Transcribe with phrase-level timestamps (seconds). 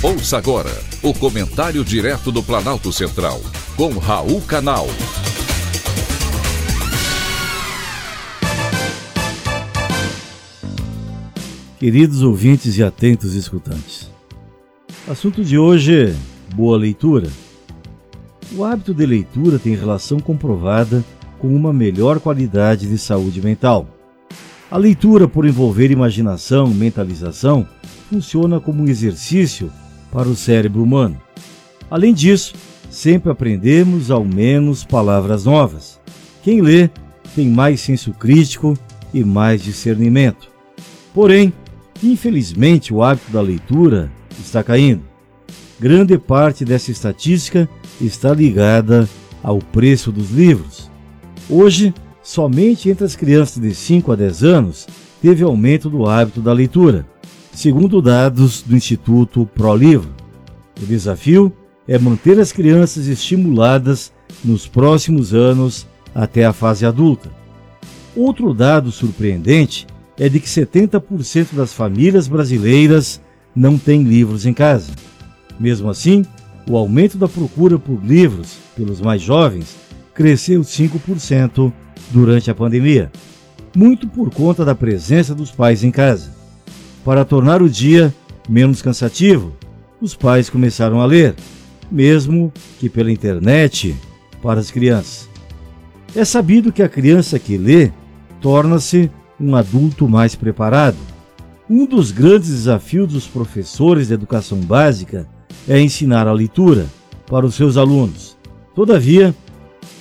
[0.00, 0.70] Ouça agora
[1.02, 3.40] o comentário direto do Planalto Central,
[3.76, 4.86] com Raul Canal.
[11.80, 14.08] Queridos ouvintes e atentos escutantes,
[15.10, 16.14] assunto de hoje:
[16.54, 17.28] boa leitura.
[18.56, 21.04] O hábito de leitura tem relação comprovada
[21.40, 23.84] com uma melhor qualidade de saúde mental.
[24.70, 27.66] A leitura, por envolver imaginação, mentalização,
[28.08, 29.72] funciona como um exercício
[30.10, 31.20] para o cérebro humano.
[31.90, 32.54] Além disso,
[32.90, 36.00] sempre aprendemos ao menos palavras novas.
[36.42, 36.90] Quem lê
[37.34, 38.76] tem mais senso crítico
[39.12, 40.48] e mais discernimento.
[41.14, 41.52] Porém,
[42.02, 45.02] infelizmente, o hábito da leitura está caindo.
[45.80, 47.68] Grande parte dessa estatística
[48.00, 49.08] está ligada
[49.42, 50.90] ao preço dos livros.
[51.48, 54.86] Hoje, somente entre as crianças de 5 a 10 anos
[55.22, 57.06] teve aumento do hábito da leitura
[57.58, 60.14] segundo dados do Instituto ProLivro.
[60.80, 61.52] O desafio
[61.88, 64.12] é manter as crianças estimuladas
[64.44, 65.84] nos próximos anos
[66.14, 67.28] até a fase adulta.
[68.14, 73.20] Outro dado surpreendente é de que 70% das famílias brasileiras
[73.56, 74.92] não têm livros em casa.
[75.58, 76.24] Mesmo assim,
[76.70, 79.74] o aumento da procura por livros pelos mais jovens
[80.14, 81.72] cresceu 5%
[82.12, 83.10] durante a pandemia,
[83.74, 86.37] muito por conta da presença dos pais em casa.
[87.08, 88.14] Para tornar o dia
[88.46, 89.54] menos cansativo,
[89.98, 91.34] os pais começaram a ler,
[91.90, 93.96] mesmo que pela internet,
[94.42, 95.26] para as crianças.
[96.14, 97.90] É sabido que a criança que lê
[98.42, 100.98] torna-se um adulto mais preparado.
[101.66, 105.26] Um dos grandes desafios dos professores de educação básica
[105.66, 106.84] é ensinar a leitura
[107.26, 108.36] para os seus alunos.
[108.74, 109.34] Todavia,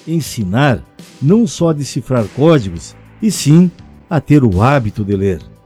[0.05, 0.83] ensinar
[1.21, 3.71] não só a decifrar códigos, e sim
[4.09, 5.56] a ter o hábito de ler.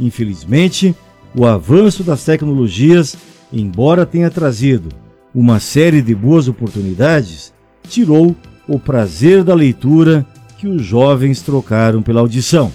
[0.00, 0.94] Infelizmente,
[1.34, 3.16] o avanço das tecnologias,
[3.52, 4.88] embora tenha trazido
[5.34, 7.52] uma série de boas oportunidades,
[7.88, 8.34] tirou
[8.66, 10.26] o prazer da leitura
[10.58, 12.72] que os jovens trocaram pela audição.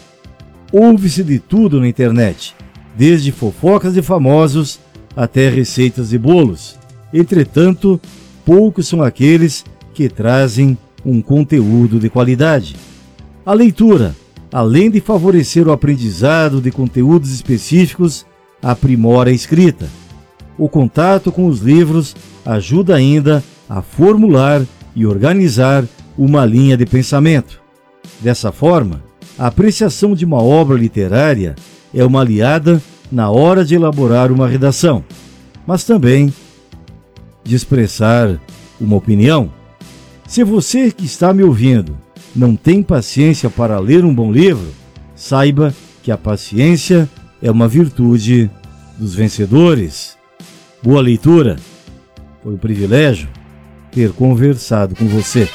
[0.72, 2.56] Ouve-se de tudo na internet,
[2.96, 4.80] desde fofocas de famosos
[5.16, 6.78] até receitas de bolos.
[7.14, 8.00] Entretanto,
[8.46, 12.76] poucos são aqueles que trazem um conteúdo de qualidade.
[13.46, 14.16] A leitura
[14.54, 18.24] além de favorecer o aprendizado de conteúdos específicos,
[18.62, 19.90] aprimora a escrita.
[20.60, 22.16] O contato com os livros
[22.46, 24.64] ajuda ainda a formular
[24.96, 25.84] e organizar
[26.16, 27.60] uma linha de pensamento.
[28.22, 29.04] Dessa forma,
[29.40, 31.56] a apreciação de uma obra literária
[31.92, 32.80] é uma aliada
[33.12, 35.04] na hora de elaborar uma redação,
[35.66, 36.32] mas também
[37.44, 38.40] de expressar
[38.80, 39.52] uma opinião.
[40.28, 41.98] Se você que está me ouvindo
[42.36, 44.74] não tem paciência para ler um bom livro,
[45.16, 47.10] saiba que a paciência
[47.42, 48.50] é uma virtude
[48.98, 50.18] dos vencedores.
[50.82, 51.58] Boa leitura.
[52.42, 53.30] Foi um privilégio
[53.92, 55.48] ter conversado com você.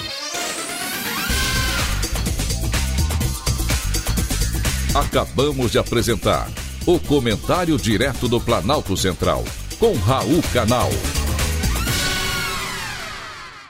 [4.95, 6.49] Acabamos de apresentar
[6.87, 9.45] o Comentário Direto do Planalto Central,
[9.79, 10.89] com Raul Canal.